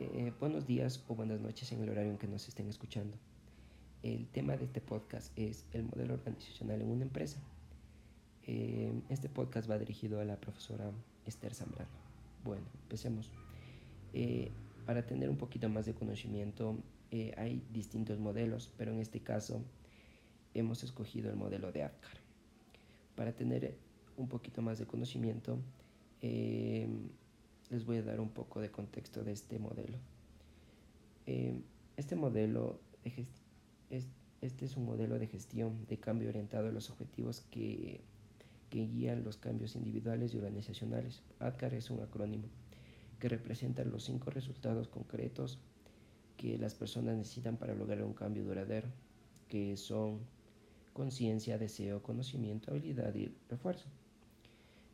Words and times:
Eh, 0.00 0.32
buenos 0.38 0.64
días 0.64 1.02
o 1.08 1.16
buenas 1.16 1.40
noches 1.40 1.72
en 1.72 1.82
el 1.82 1.90
horario 1.90 2.12
en 2.12 2.18
que 2.18 2.28
nos 2.28 2.46
estén 2.46 2.68
escuchando. 2.68 3.16
El 4.04 4.28
tema 4.28 4.56
de 4.56 4.66
este 4.66 4.80
podcast 4.80 5.36
es 5.36 5.64
el 5.72 5.82
modelo 5.82 6.14
organizacional 6.14 6.80
en 6.80 6.88
una 6.92 7.02
empresa. 7.02 7.40
Eh, 8.46 8.92
este 9.08 9.28
podcast 9.28 9.68
va 9.68 9.76
dirigido 9.76 10.20
a 10.20 10.24
la 10.24 10.36
profesora 10.36 10.92
Esther 11.26 11.52
Zambrano. 11.52 11.90
Bueno, 12.44 12.62
empecemos. 12.84 13.32
Eh, 14.12 14.52
para 14.86 15.04
tener 15.04 15.30
un 15.30 15.36
poquito 15.36 15.68
más 15.68 15.84
de 15.84 15.94
conocimiento, 15.94 16.76
hay 17.36 17.60
distintos 17.72 18.20
modelos, 18.20 18.72
pero 18.78 18.92
en 18.92 19.00
este 19.00 19.18
caso 19.18 19.64
hemos 20.54 20.84
escogido 20.84 21.28
el 21.28 21.34
modelo 21.34 21.72
de 21.72 21.82
APCAR. 21.82 22.18
Para 23.16 23.32
tener 23.32 23.76
un 24.16 24.28
poquito 24.28 24.62
más 24.62 24.78
de 24.78 24.86
conocimiento, 24.86 25.58
les 27.70 27.84
voy 27.84 27.98
a 27.98 28.02
dar 28.02 28.20
un 28.20 28.30
poco 28.30 28.60
de 28.60 28.70
contexto 28.70 29.22
de 29.24 29.32
este 29.32 29.58
modelo. 29.58 29.98
Eh, 31.26 31.60
este 31.96 32.16
modelo 32.16 32.80
de 33.04 33.26
este 34.40 34.64
es 34.64 34.76
un 34.76 34.84
modelo 34.84 35.18
de 35.18 35.26
gestión 35.26 35.86
de 35.88 35.98
cambio 35.98 36.28
orientado 36.28 36.68
a 36.68 36.72
los 36.72 36.90
objetivos 36.90 37.40
que, 37.50 38.00
que 38.70 38.86
guían 38.86 39.24
los 39.24 39.36
cambios 39.36 39.74
individuales 39.74 40.32
y 40.32 40.38
organizacionales. 40.38 41.22
ADCAR 41.40 41.74
es 41.74 41.90
un 41.90 42.00
acrónimo 42.00 42.44
que 43.18 43.28
representa 43.28 43.84
los 43.84 44.04
cinco 44.04 44.30
resultados 44.30 44.86
concretos 44.88 45.58
que 46.36 46.56
las 46.56 46.74
personas 46.74 47.16
necesitan 47.16 47.56
para 47.56 47.74
lograr 47.74 48.04
un 48.04 48.14
cambio 48.14 48.44
duradero, 48.44 48.88
que 49.48 49.76
son 49.76 50.20
conciencia, 50.92 51.58
deseo, 51.58 52.02
conocimiento, 52.02 52.70
habilidad 52.70 53.14
y 53.16 53.34
refuerzo. 53.48 53.88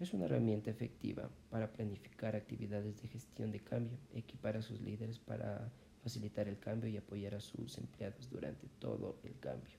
Es 0.00 0.14
una 0.14 0.24
herramienta 0.24 0.70
efectiva 0.70 1.28
para 1.50 1.70
planificar 1.70 2.34
actividades 2.34 3.02
de 3.02 3.08
gestión 3.08 3.52
de 3.52 3.60
cambio, 3.60 3.98
equipar 4.14 4.56
a 4.56 4.62
sus 4.62 4.80
líderes 4.80 5.18
para 5.18 5.70
facilitar 6.02 6.48
el 6.48 6.58
cambio 6.58 6.88
y 6.88 6.96
apoyar 6.96 7.34
a 7.34 7.40
sus 7.40 7.76
empleados 7.76 8.30
durante 8.30 8.66
todo 8.78 9.18
el 9.24 9.38
cambio. 9.38 9.76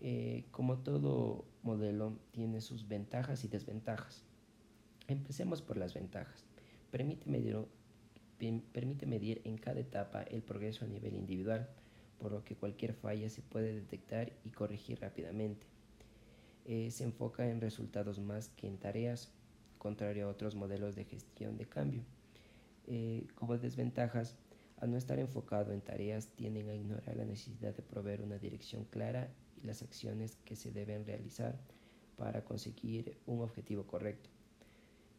Eh, 0.00 0.46
como 0.50 0.78
todo 0.78 1.44
modelo, 1.62 2.18
tiene 2.30 2.62
sus 2.62 2.88
ventajas 2.88 3.44
y 3.44 3.48
desventajas. 3.48 4.24
Empecemos 5.08 5.60
por 5.60 5.76
las 5.76 5.92
ventajas. 5.92 6.46
Permite 6.90 7.28
medir, 7.28 7.58
permite 8.72 9.04
medir 9.04 9.42
en 9.44 9.58
cada 9.58 9.80
etapa 9.80 10.22
el 10.22 10.42
progreso 10.42 10.86
a 10.86 10.88
nivel 10.88 11.16
individual, 11.16 11.68
por 12.18 12.32
lo 12.32 12.44
que 12.44 12.56
cualquier 12.56 12.94
falla 12.94 13.28
se 13.28 13.42
puede 13.42 13.74
detectar 13.74 14.32
y 14.42 14.50
corregir 14.52 15.00
rápidamente. 15.00 15.66
Eh, 16.64 16.90
se 16.90 17.04
enfoca 17.04 17.48
en 17.48 17.60
resultados 17.60 18.20
más 18.20 18.48
que 18.50 18.68
en 18.68 18.78
tareas, 18.78 19.32
contrario 19.78 20.26
a 20.26 20.30
otros 20.30 20.54
modelos 20.54 20.94
de 20.94 21.04
gestión 21.04 21.56
de 21.56 21.66
cambio. 21.66 22.02
Eh, 22.86 23.26
como 23.34 23.58
desventajas, 23.58 24.36
al 24.78 24.90
no 24.90 24.96
estar 24.96 25.18
enfocado 25.18 25.72
en 25.72 25.80
tareas, 25.80 26.28
tienden 26.28 26.68
a 26.68 26.74
ignorar 26.74 27.16
la 27.16 27.24
necesidad 27.24 27.74
de 27.74 27.82
proveer 27.82 28.22
una 28.22 28.38
dirección 28.38 28.84
clara 28.84 29.32
y 29.62 29.66
las 29.66 29.82
acciones 29.82 30.36
que 30.44 30.56
se 30.56 30.70
deben 30.70 31.04
realizar 31.04 31.58
para 32.16 32.44
conseguir 32.44 33.16
un 33.26 33.40
objetivo 33.40 33.86
correcto. 33.86 34.30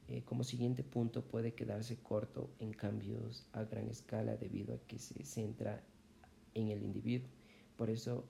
Eh, 0.07 0.23
como 0.23 0.43
siguiente 0.43 0.83
punto, 0.83 1.23
puede 1.23 1.53
quedarse 1.53 1.97
corto 1.97 2.49
en 2.59 2.73
cambios 2.73 3.45
a 3.53 3.63
gran 3.63 3.87
escala 3.87 4.35
debido 4.35 4.75
a 4.75 4.79
que 4.79 4.99
se 4.99 5.23
centra 5.23 5.81
en 6.53 6.69
el 6.69 6.83
individuo. 6.83 7.29
Por 7.77 7.89
eso 7.89 8.25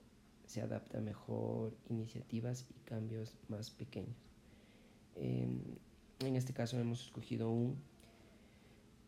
se 0.46 0.60
adapta 0.60 1.00
mejor 1.00 1.76
iniciativas 1.88 2.66
y 2.70 2.80
cambios 2.84 3.36
más 3.48 3.70
pequeños. 3.70 4.16
Em, 5.16 5.60
en 6.20 6.36
este 6.36 6.52
caso 6.52 6.78
hemos 6.78 7.06
escogido 7.06 7.50
un, 7.50 7.76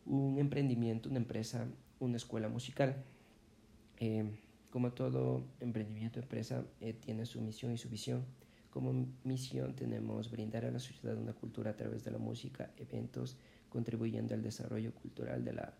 un 0.05 0.37
emprendimiento, 0.37 1.09
una 1.09 1.19
empresa, 1.19 1.67
una 1.99 2.17
escuela 2.17 2.49
musical. 2.49 3.03
Em, 3.99 4.37
como 4.69 4.91
todo 4.91 5.43
emprendimiento, 5.59 6.19
empresa 6.19 6.65
eh, 6.81 6.93
tiene 6.93 7.25
su 7.25 7.41
misión 7.41 7.71
y 7.71 7.77
su 7.77 7.89
visión. 7.89 8.25
Como 8.69 9.07
misión 9.23 9.75
tenemos 9.75 10.29
brindar 10.29 10.65
a 10.65 10.71
la 10.71 10.79
sociedad 10.79 11.17
una 11.17 11.33
cultura 11.33 11.71
a 11.71 11.75
través 11.75 12.03
de 12.03 12.11
la 12.11 12.19
música, 12.19 12.71
eventos, 12.77 13.37
contribuyendo 13.69 14.33
al 14.33 14.41
desarrollo 14.41 14.93
cultural 14.93 15.43
de 15.43 15.53
la 15.53 15.73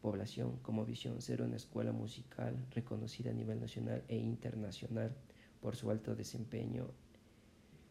población 0.00 0.58
como 0.62 0.84
visión 0.84 1.20
ser 1.20 1.42
una 1.42 1.56
escuela 1.56 1.92
musical 1.92 2.56
reconocida 2.70 3.30
a 3.30 3.34
nivel 3.34 3.60
nacional 3.60 4.02
e 4.08 4.16
internacional 4.16 5.14
por 5.60 5.76
su 5.76 5.90
alto 5.90 6.14
desempeño 6.14 6.88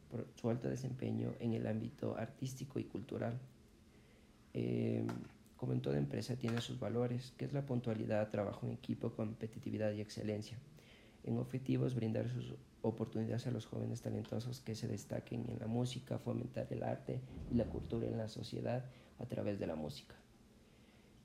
por 0.09 0.27
su 0.35 0.49
alto 0.49 0.67
desempeño 0.67 1.35
en 1.39 1.53
el 1.53 1.67
ámbito 1.67 2.17
artístico 2.17 2.79
y 2.79 2.85
cultural. 2.85 3.39
Eh, 4.53 5.05
como 5.55 5.73
en 5.73 5.81
toda 5.81 5.97
empresa 5.97 6.35
tiene 6.35 6.61
sus 6.61 6.79
valores, 6.79 7.33
que 7.37 7.45
es 7.45 7.53
la 7.53 7.65
puntualidad, 7.65 8.29
trabajo 8.29 8.65
en 8.65 8.71
equipo, 8.71 9.11
competitividad 9.11 9.91
y 9.91 10.01
excelencia. 10.01 10.57
En 11.23 11.37
objetivos, 11.37 11.95
brindar 11.95 12.29
sus 12.29 12.55
oportunidades 12.81 13.45
a 13.45 13.51
los 13.51 13.65
jóvenes 13.65 14.01
talentosos 14.01 14.61
que 14.61 14.73
se 14.73 14.87
destaquen 14.87 15.49
en 15.49 15.59
la 15.59 15.67
música, 15.67 16.17
fomentar 16.17 16.67
el 16.71 16.83
arte 16.83 17.21
y 17.51 17.55
la 17.55 17.65
cultura 17.65 18.07
en 18.07 18.17
la 18.17 18.29
sociedad 18.29 18.85
a 19.19 19.25
través 19.25 19.59
de 19.59 19.67
la 19.67 19.75
música. 19.75 20.15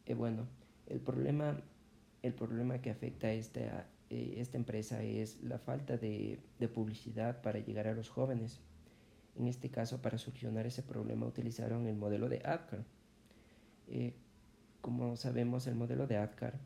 Eh, 0.05 0.15
bueno, 0.15 0.49
el 0.87 1.00
problema, 1.00 1.61
el 2.22 2.34
problema 2.34 2.81
que 2.81 2.91
afecta 2.91 3.28
a 3.28 3.33
esta, 3.33 3.87
eh, 4.11 4.34
esta 4.39 4.56
empresa 4.56 5.03
es 5.03 5.43
la 5.43 5.59
falta 5.59 5.97
de, 5.97 6.39
publicidad 6.75 7.43
para 7.43 7.59
llegar 7.59 7.87
a 7.87 7.95
los 7.95 8.09
jóvenes. 8.09 8.61
En 9.37 9.47
este 9.49 9.71
caso, 9.71 10.00
para 10.00 10.19
solucionar 10.19 10.67
ese 10.67 10.83
problema 10.83 11.27
utilizaron 11.27 11.87
el 11.87 11.97
modelo 11.97 12.28
de 12.28 12.41
ADCAR. 12.45 12.84
Eh, 13.89 14.15
como 14.81 15.17
sabemos, 15.17 15.67
el 15.67 15.75
modelo 15.75 16.06
de 16.06 16.17
ADCAR 16.17 16.59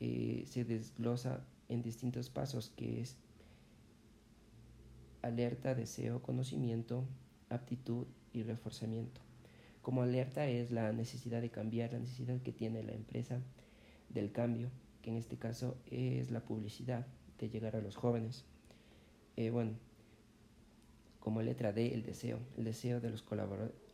eh, 0.00 0.44
se 0.46 0.64
desglosa 0.64 1.44
en 1.68 1.82
distintos 1.82 2.30
pasos, 2.30 2.70
que 2.76 3.00
es 3.02 3.16
alerta, 5.22 5.74
deseo, 5.74 6.22
conocimiento, 6.22 7.04
aptitud 7.50 8.06
y 8.32 8.42
reforzamiento. 8.42 9.20
Como 9.82 10.02
alerta 10.02 10.46
es 10.46 10.70
la 10.70 10.92
necesidad 10.92 11.40
de 11.40 11.50
cambiar, 11.50 11.92
la 11.92 12.00
necesidad 12.00 12.40
que 12.42 12.52
tiene 12.52 12.82
la 12.82 12.92
empresa 12.92 13.40
del 14.10 14.30
cambio, 14.30 14.70
que 15.00 15.10
en 15.10 15.16
este 15.16 15.38
caso 15.38 15.78
es 15.86 16.30
la 16.30 16.40
publicidad, 16.40 17.06
de 17.38 17.48
llegar 17.48 17.74
a 17.74 17.80
los 17.80 17.96
jóvenes. 17.96 18.44
Eh, 19.36 19.48
bueno, 19.48 19.72
como 21.18 21.40
letra 21.40 21.72
D, 21.72 21.94
el 21.94 22.02
deseo, 22.02 22.38
el 22.58 22.64
deseo 22.64 23.00
de 23.00 23.08
los, 23.08 23.24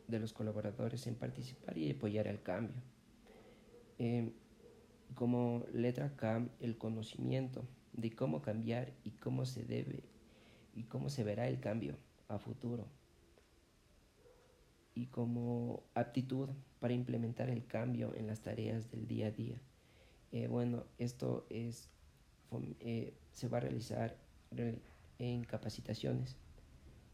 de 0.08 0.18
los 0.18 0.32
colaboradores 0.32 1.06
en 1.06 1.14
participar 1.14 1.78
y 1.78 1.92
apoyar 1.92 2.26
el 2.26 2.42
cambio. 2.42 2.82
Eh, 4.00 4.32
como 5.14 5.64
letra 5.72 6.16
K, 6.16 6.48
el 6.60 6.76
conocimiento 6.76 7.64
de 7.92 8.10
cómo 8.10 8.42
cambiar 8.42 8.92
y 9.04 9.12
cómo 9.12 9.46
se 9.46 9.64
debe 9.64 10.02
y 10.74 10.82
cómo 10.82 11.08
se 11.08 11.22
verá 11.22 11.48
el 11.48 11.60
cambio 11.60 11.96
a 12.28 12.38
futuro 12.38 12.88
y 14.96 15.06
como 15.06 15.84
aptitud 15.94 16.48
para 16.80 16.94
implementar 16.94 17.50
el 17.50 17.66
cambio 17.66 18.14
en 18.14 18.26
las 18.26 18.40
tareas 18.40 18.90
del 18.90 19.06
día 19.06 19.26
a 19.26 19.30
día. 19.30 19.60
Eh, 20.32 20.48
bueno, 20.48 20.84
esto 20.98 21.46
es, 21.50 21.90
eh, 22.80 23.12
se 23.30 23.48
va 23.48 23.58
a 23.58 23.60
realizar 23.60 24.16
en 25.18 25.44
capacitaciones 25.44 26.36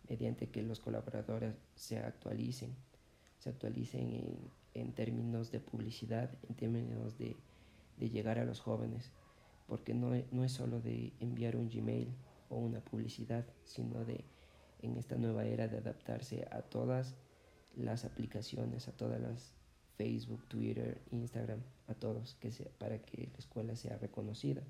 mediante 0.08 0.48
que 0.48 0.62
los 0.62 0.78
colaboradores 0.78 1.54
se 1.74 1.98
actualicen, 1.98 2.70
se 3.40 3.50
actualicen 3.50 4.14
en, 4.14 4.38
en 4.74 4.92
términos 4.92 5.50
de 5.50 5.58
publicidad, 5.58 6.30
en 6.48 6.54
términos 6.54 7.18
de, 7.18 7.36
de, 7.98 8.10
llegar 8.10 8.38
a 8.38 8.44
los 8.44 8.60
jóvenes, 8.60 9.10
porque 9.66 9.92
no, 9.92 10.12
no 10.30 10.44
es 10.44 10.52
solo 10.52 10.80
de 10.80 11.12
enviar 11.18 11.56
un 11.56 11.68
Gmail 11.68 12.14
o 12.48 12.58
una 12.58 12.80
publicidad, 12.80 13.44
sino 13.64 14.04
de 14.04 14.24
en 14.82 14.96
esta 14.96 15.16
nueva 15.16 15.44
era 15.44 15.68
de 15.68 15.78
adaptarse 15.78 16.46
a 16.50 16.62
todas 16.62 17.14
las 17.76 18.04
aplicaciones, 18.04 18.88
a 18.88 18.92
todas 18.92 19.20
las 19.20 19.52
Facebook, 19.96 20.44
Twitter, 20.48 21.00
Instagram, 21.10 21.60
a 21.86 21.94
todos, 21.94 22.34
que 22.40 22.50
para 22.78 22.98
que 23.00 23.28
la 23.30 23.38
escuela 23.38 23.76
sea 23.76 23.98
reconocida. 23.98 24.62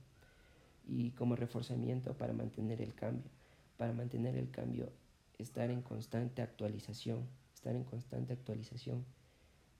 Y 0.87 1.13
como 1.13 1.37
reforzamiento 1.37 2.17
para 2.17 2.33
mantener 2.33 2.83
el 2.83 2.95
cambio. 2.95 3.31
Para 3.77 3.93
mantener 3.93 4.37
el 4.37 4.51
cambio, 4.51 4.93
estar 5.39 5.71
en 5.71 5.83
constante 5.83 6.43
actualización, 6.43 7.27
estar 7.55 7.75
en 7.75 7.85
constante 7.85 8.33
actualización, 8.33 9.05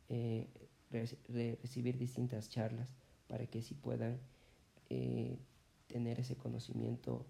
eh, 0.09 0.49
recibir 0.91 1.99
distintas 1.99 2.49
charlas 2.49 2.89
para 3.29 3.47
que 3.47 3.61
así 3.61 3.75
puedan 3.75 4.19
eh, 4.91 5.39
tener 5.87 6.21
ese 6.21 6.37
conocimiento 6.37 7.27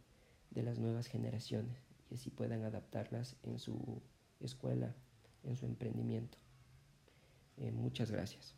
de 0.50 0.62
las 0.62 0.78
nuevas 0.78 1.06
generaciones 1.06 1.82
y 2.10 2.14
así 2.14 2.30
puedan 2.30 2.64
adaptarlas 2.64 3.36
en 3.42 3.58
su 3.58 4.02
escuela 4.40 4.94
en 5.44 5.56
su 5.56 5.66
emprendimiento. 5.66 6.38
Eh, 7.56 7.70
muchas 7.72 8.10
gracias. 8.10 8.54